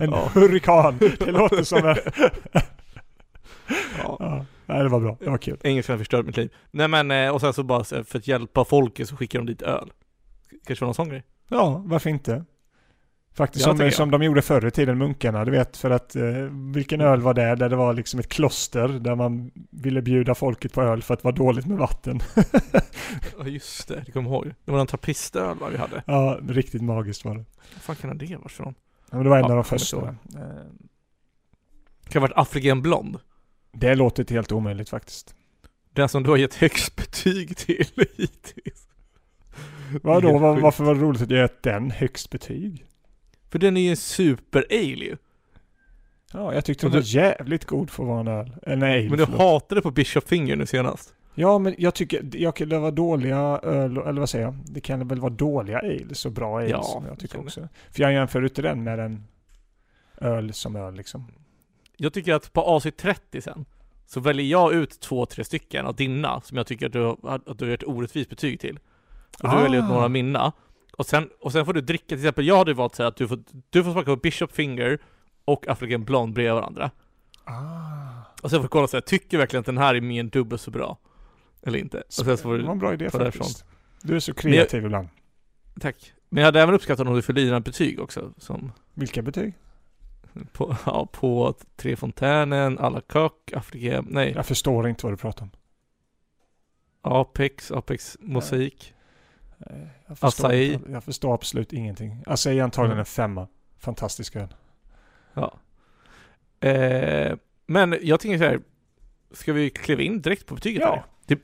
[0.00, 0.30] En Ja.
[0.34, 0.98] hurrikan.
[0.98, 1.96] Det låter som en...
[3.98, 4.16] Ja.
[4.18, 4.44] ja.
[4.66, 5.16] Nej, det var bra.
[5.20, 5.58] Det var kul.
[5.64, 6.52] Engelskan har förstört mitt liv.
[6.70, 9.62] Nej men, eh, och sen så bara för att hjälpa folket så skickar de dit
[9.62, 9.92] öl.
[10.66, 11.22] Kanske var någon sån grej?
[11.48, 12.44] Ja, varför inte?
[13.34, 13.94] Faktiskt Ja, som, jag.
[13.94, 15.44] som de gjorde förr i tiden, munkarna.
[15.44, 16.16] Du vet, för att...
[16.16, 16.22] Eh,
[16.74, 17.54] vilken öl var det?
[17.54, 21.20] Där det var liksom ett kloster där man ville bjuda folket på öl för att
[21.20, 22.20] det var dåligt med vatten.
[23.38, 24.54] Ja just det, det kommer jag ihåg.
[24.64, 26.02] Det var en trappistöl vi hade.
[26.06, 27.44] ja, riktigt magiskt var det.
[27.74, 28.74] Vad fan kan det ha varit för någon?
[29.10, 29.96] Ja, men det var en Ja, av de första.
[29.96, 30.12] Eh,
[32.04, 33.18] Det kan ha varit African Blond.
[33.72, 35.34] Det låter inte helt omöjligt faktiskt.
[35.92, 38.86] Den som du har gett högst betyg till hittills.
[40.02, 42.84] Vadå, var, varför var det roligt att ge den högst betyg?
[43.50, 45.16] För den är ju en super-ale ju.
[46.32, 48.52] Ja, jag tyckte den du- var jävligt god för att vara en öl.
[48.66, 49.40] Eh, nej, Men du förlåt.
[49.40, 51.14] hatade på Bishop Finger nu senast.
[51.34, 54.54] Ja, men jag tycker jag, kan- det var dåliga öl, eller vad säger jag?
[54.66, 57.68] Det kan väl vara dåliga ales och bra ales Ja, som jag tycker också.
[57.90, 59.24] För jag jämför inte den med en
[60.20, 61.26] öl som öl liksom.
[62.02, 63.64] Jag tycker att på AC30 sen,
[64.06, 67.40] så väljer jag ut två, tre stycken av dina som jag tycker att du, har-
[67.46, 68.78] att du har ett orättvist betyg till.
[69.42, 69.62] Och du Ah.
[69.62, 70.52] väljer ut några av mina.
[70.92, 73.28] Och sen, och sen får du dricka, till exempel jag hade valt så att du
[73.28, 73.38] får,
[73.70, 74.98] du får smaka på Bishop Finger
[75.44, 76.90] och African Blonde bredvid varandra.
[77.44, 77.52] Ah.
[78.42, 80.20] Och sen får du kolla så här, tycker du verkligen att den här är mer
[80.20, 80.98] än dubbelt så bra?
[81.62, 81.98] Eller inte?
[82.06, 83.42] Och sen så får Det var en du, bra idé ta därifrån.
[83.44, 83.64] faktiskt.
[84.02, 85.08] Du är så kreativ ibland.
[85.80, 86.12] tack.
[86.28, 89.54] Men jag hade även uppskattat om du fyllde i dina betyg också, som Vilka betyg?
[90.52, 95.16] På, ja, på Tre Fontänen, à la Coq, Afrika, nej, Jag förstår inte vad du
[95.16, 95.50] pratar om.
[97.02, 98.94] Apex, Apex Mosaik.
[99.58, 100.72] Eh, Jag förstår, Acai.
[100.72, 102.22] inte- jag förstår absolut ingenting.
[102.26, 102.98] Acai är antagligen Mm.
[103.00, 103.48] en femma.
[103.78, 104.54] Fantastisk öl.
[105.34, 105.54] Ja.
[106.68, 108.60] Eh, men jag tänker så här,
[109.32, 110.82] ska vi kliva in direkt på betyget?
[110.82, 111.04] Ja.
[111.26, 111.38] Det,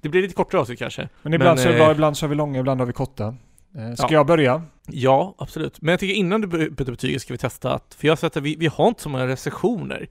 [0.00, 1.08] det blir lite kortare avsnitt kanske.
[1.22, 2.92] Men ibland Men, så är eh, bra, ibland så har vi långa, ibland har vi
[2.92, 3.34] korta.
[3.76, 4.12] Eh, Ska Ja.
[4.12, 4.62] jag börja?
[4.86, 5.80] Ja, absolut.
[5.82, 8.36] Men jag tycker innan du byter betyget ska vi testa att, för jag har sett
[8.36, 10.06] att vi, vi har inte så många recensioner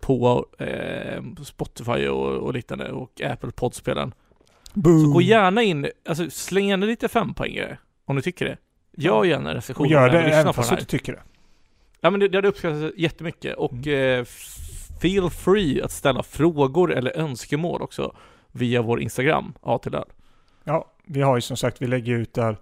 [0.00, 4.14] på eh, Spotify och, och liknande och Apple poddspelen.
[4.74, 8.56] Så gå gärna in, alltså släng gärna lite fempoängare om du tycker det.
[8.96, 11.22] Gör gärna Och recensioner gör när det även fast du inte tycker det.
[12.00, 14.20] Ja men det, det hade uppskattats jättemycket och Mm.
[14.20, 14.24] eh,
[15.00, 18.16] feel free att ställa frågor eller önskemål också
[18.52, 19.96] via vår Instagram, A till.
[20.64, 22.56] Ja, vi har ju som sagt, vi lägger ut där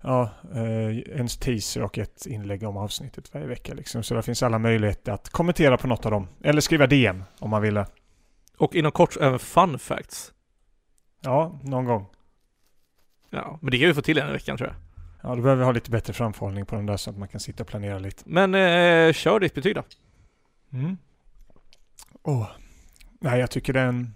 [0.00, 3.74] ja, eh, en teaser och ett inlägg om avsnittet varje vecka.
[3.74, 4.02] Liksom.
[4.02, 6.28] Så det finns alla möjligheter att kommentera på något av dem.
[6.44, 7.84] Eller skriva DM om man vill.
[8.56, 10.32] Och inom kort även fun facts.
[11.20, 12.06] Ja, någon gång.
[13.30, 14.76] Ja, men det kan vi få till en veckan tror jag.
[15.22, 17.40] Ja, då behöver vi ha lite bättre framförhållning på den där så att man kan
[17.40, 18.22] sitta och planera lite.
[18.26, 19.82] Men eh, kör ditt betyg då.
[20.72, 20.96] Mm.
[22.22, 22.46] Åh.
[23.20, 24.14] Nej, jag tycker den...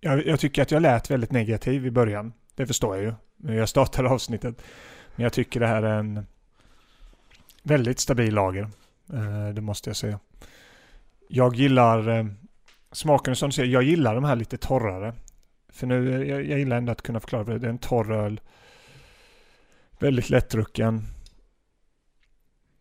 [0.00, 2.32] Jag, jag tycker att jag lät väldigt negativ i början.
[2.54, 3.14] Det förstår jag ju.
[3.36, 4.62] När jag startade avsnittet.
[5.18, 6.26] Men jag tycker det här är en
[7.62, 8.68] väldigt stabil lager.
[9.12, 10.18] Eh, det måste jag säga.
[11.28, 12.26] Jag gillar eh,
[12.92, 13.72] smaken som du säger.
[13.72, 15.14] Jag gillar de här lite torrare.
[15.68, 17.58] För nu, eh, jag, jag gillar ändå att kunna förklara det.
[17.58, 18.40] Det är en torr öl.
[19.98, 21.02] Väldigt lättdrucken.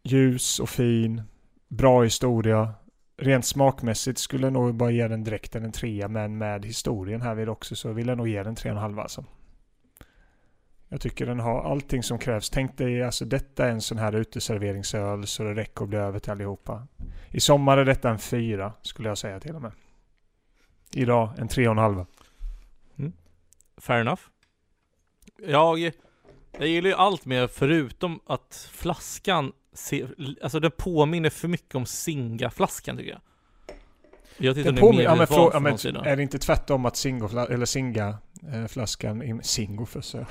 [0.04, 1.22] Ljus och fin.
[1.68, 2.74] Bra historia.
[3.18, 7.36] Rent smakmässigt skulle jag nog bara ge den direkt en trea, men med historien här
[7.36, 9.26] vid också så vill jag nog ge den tre och en halv alltså.
[10.90, 12.50] Jag tycker den har allting som krävs.
[12.50, 16.20] Tänk dig, alltså detta är en sån här uteserveringsöl så det räcker att bli över
[16.20, 16.88] till allihopa.
[17.32, 19.72] I sommar är detta en fyra, skulle jag säga till och med.
[20.94, 22.06] Idag en tre och en halv.
[23.78, 24.22] Fair enough.
[25.48, 25.80] Jag,
[26.52, 31.86] jag gillar ju allt med förutom att flaskan ser, alltså den påminner för mycket om
[31.86, 33.22] Singa-flaskan tycker jag.
[34.38, 36.40] Jag tycker Den den är mer ja, men, vald frå, ja, men är det inte
[36.40, 38.18] tvärtom att Singo, eller Singa
[38.54, 40.26] eh, Singo för så.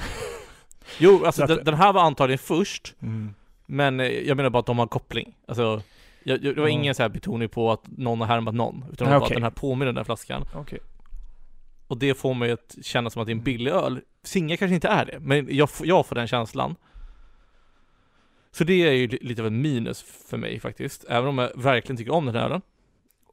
[0.98, 3.34] Jo, alltså att- den, den här var antagligen först, Mm.
[3.66, 5.36] men eh, jag menar bara att de har koppling.
[5.48, 5.82] Alltså,
[6.24, 6.68] jag, det var Ja.
[6.68, 9.42] ingen så här betoning på att någon har härmat någon, utan var bara att den
[9.42, 10.44] här påminner den här flaskan.
[10.54, 10.78] Okej.
[11.86, 14.00] Och det får mig att känna som att det är en billig öl.
[14.22, 16.76] Singa kanske inte är det, men jag, jag får den känslan.
[18.52, 21.50] Så det är ju li- lite av en minus för mig faktiskt, även om jag
[21.62, 22.62] verkligen tycker om den här ölen.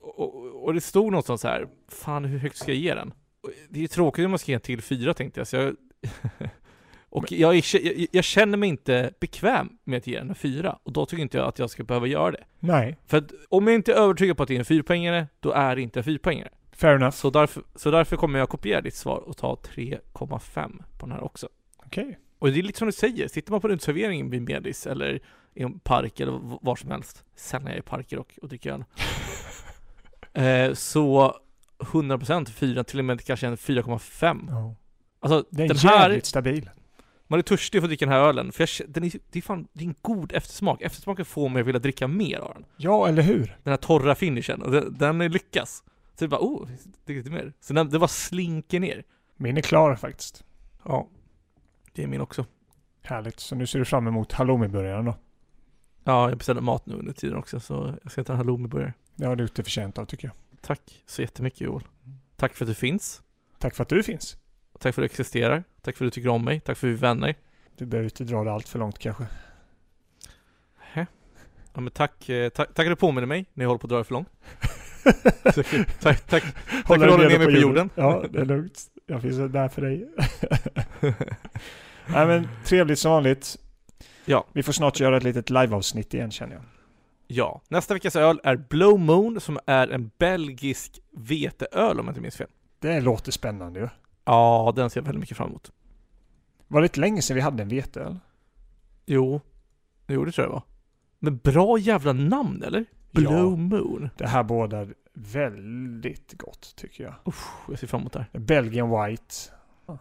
[0.01, 3.13] Och, och, det stod någonstans så här, fan hur högt ska jag ge den?
[3.69, 5.75] Det är ju tråkigt om man ska ge en till fyra tänkte jag, så jag
[7.13, 10.79] Och jag, är, jag, jag känner mig inte bekväm med att ge den en fyra,
[10.83, 12.43] och då tycker inte jag att jag ska behöva göra det.
[12.59, 15.51] Nej, För att om jag inte är övertygad på att det är en fyrpoängare, då
[15.51, 16.49] är det inte en fyrpoängare.
[16.71, 17.15] fair enough.
[17.15, 21.23] Så därför, så därför kommer jag kopiera ditt svar och ta 3,5 på den här
[21.23, 21.49] också.
[21.85, 22.19] Okej.
[22.39, 25.19] Och det är lite som du säger, sitter man på en uteservering vid Medis eller
[25.53, 28.83] i en park eller var som helst, jag är i parker och, och dricker öl.
[30.69, 31.35] eh, så
[31.79, 34.45] 100% 4, till och med kanske en 4,5.
[34.49, 34.75] Ja.
[35.19, 36.69] Alltså Den är den här, jävligt stabil.
[37.33, 39.41] Man är törstig för att dricka den här ölen, för jag, den är, det är
[39.41, 40.81] fan, det är en god eftersmak.
[40.81, 42.65] Eftersmaken får mig att vilja dricka mer av den.
[42.77, 43.57] Ja, eller hur?
[43.63, 45.83] Den här torra finishen, och den, den lyckas.
[46.15, 46.67] Så det bara, oh,
[47.05, 47.53] det är lite mer.
[47.59, 49.03] Så den, det bara slinker ner.
[49.37, 50.43] Min är klar faktiskt.
[50.85, 51.07] Ja,
[51.93, 52.45] det är min också.
[53.01, 53.39] Härligt.
[53.39, 55.15] Så nu ser du fram emot halloumiburgaren då?
[56.03, 58.93] Ja, jag beställde mat nu under tiden också, så jag ska ta en halloumiburgare.
[59.15, 60.35] Det har du inte förtjänt av tycker jag.
[60.61, 61.83] Tack så jättemycket Joel.
[62.35, 63.21] Tack för att du finns.
[63.59, 64.37] Tack för att du finns.
[64.79, 65.63] Tack för att du existerar.
[65.83, 66.59] Tack för att du tycker om mig.
[66.59, 67.35] Tack för att vi är vänner.
[67.77, 69.25] Du behöver inte dra det allt för långt kanske.
[70.79, 71.05] Hä?
[71.73, 73.89] Ja men tack, eh, tack, tack att du påminner mig när jag håller på att
[73.89, 74.29] dra det för långt.
[76.01, 77.89] tack, tack, tack att du håller ner mig på jorden.
[77.95, 78.79] Ja, det är lugnt.
[79.05, 80.09] Jag finns där för dig.
[82.07, 83.57] Nej men trevligt som vanligt.
[84.25, 84.47] Ja.
[84.53, 86.63] Vi får snart göra ett litet liveavsnitt igen känner jag.
[87.27, 92.21] Ja, nästa veckas öl är Blow Moon som är en belgisk veteöl om jag inte
[92.21, 92.49] minns fel.
[92.79, 93.89] Det låter spännande ju.
[94.25, 95.71] Ja, den ser jag väldigt mycket fram emot.
[96.67, 98.19] Var det inte länge sedan vi hade en veteöl?
[99.05, 99.41] Jo,
[100.07, 100.63] jo det tror jag var.
[101.19, 102.85] Men bra jävla namn eller?
[103.11, 103.55] Blow Ja.
[103.55, 104.09] Moon.
[104.17, 107.13] Det här bådar väldigt gott tycker jag.
[107.25, 109.35] Uff, jag ser fram emot det Belgian White.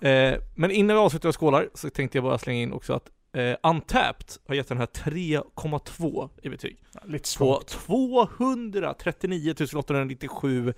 [0.01, 0.33] här.
[0.33, 3.11] Eh, men innan vi avslutar och skålar så tänkte jag bara slänga in också att
[3.33, 6.83] eh, Untapped har gett den här 3,2 i betyg.
[6.95, 7.69] Ja, Lite På svagt.
[7.69, 10.75] 239 897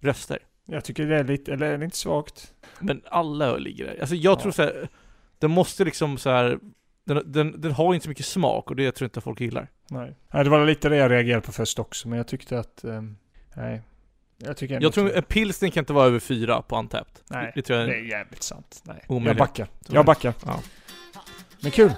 [0.00, 0.38] röster.
[0.66, 2.52] Jag tycker det är lite, eller är det inte svagt?
[2.80, 4.00] Men alla öl ligger där.
[4.00, 4.42] Alltså jag Ja.
[4.42, 4.88] tror så här,
[5.38, 6.58] den måste liksom så här.
[7.04, 9.68] Den, den, den har inte så mycket smak och det tror jag inte folk gillar.
[9.90, 10.16] Nej.
[10.30, 10.44] nej.
[10.44, 12.84] Det var lite det jag reagerade på först också, men jag tyckte att...
[12.84, 13.16] ehm,
[13.54, 13.82] nej.
[14.38, 17.14] Jag tycker Jag tror en pilsner kan inte vara över fyra på Untapped.
[17.30, 18.82] Nej, det tror jag det är jävligt sant.
[18.84, 19.04] Nej.
[19.08, 19.68] Jag backar.
[19.88, 20.34] Jag backar.
[20.46, 20.60] Ja.
[21.60, 21.92] Men kul.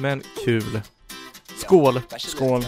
[0.00, 0.80] Men kul.
[1.56, 2.62] Skål Skål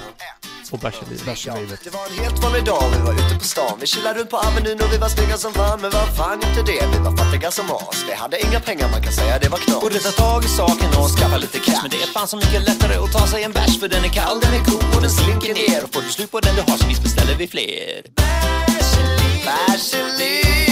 [0.75, 1.81] och bärs livet.
[1.85, 3.75] Det var en helt vanlig dag, vi var ute på stan.
[3.81, 5.81] Vi chillade runt på Avenyn och vi var snygga som fan.
[5.81, 7.99] Men vad fan inte det, vi var fattiga som as.
[8.09, 9.81] Vi hade inga pengar, man kan säga det var knas.
[9.81, 11.83] Borde ta tag i saken och skaffa lite cash.
[11.83, 13.81] Men det är fan så mycket lättare att ta sig en bärs.
[13.81, 15.85] För den är kall, den är cool och den slinker ner.
[15.85, 18.01] Och får du slut på den du har så visst beställer vi fler.
[18.21, 19.45] Bärs i livet.
[19.47, 20.64] Bärs i livet.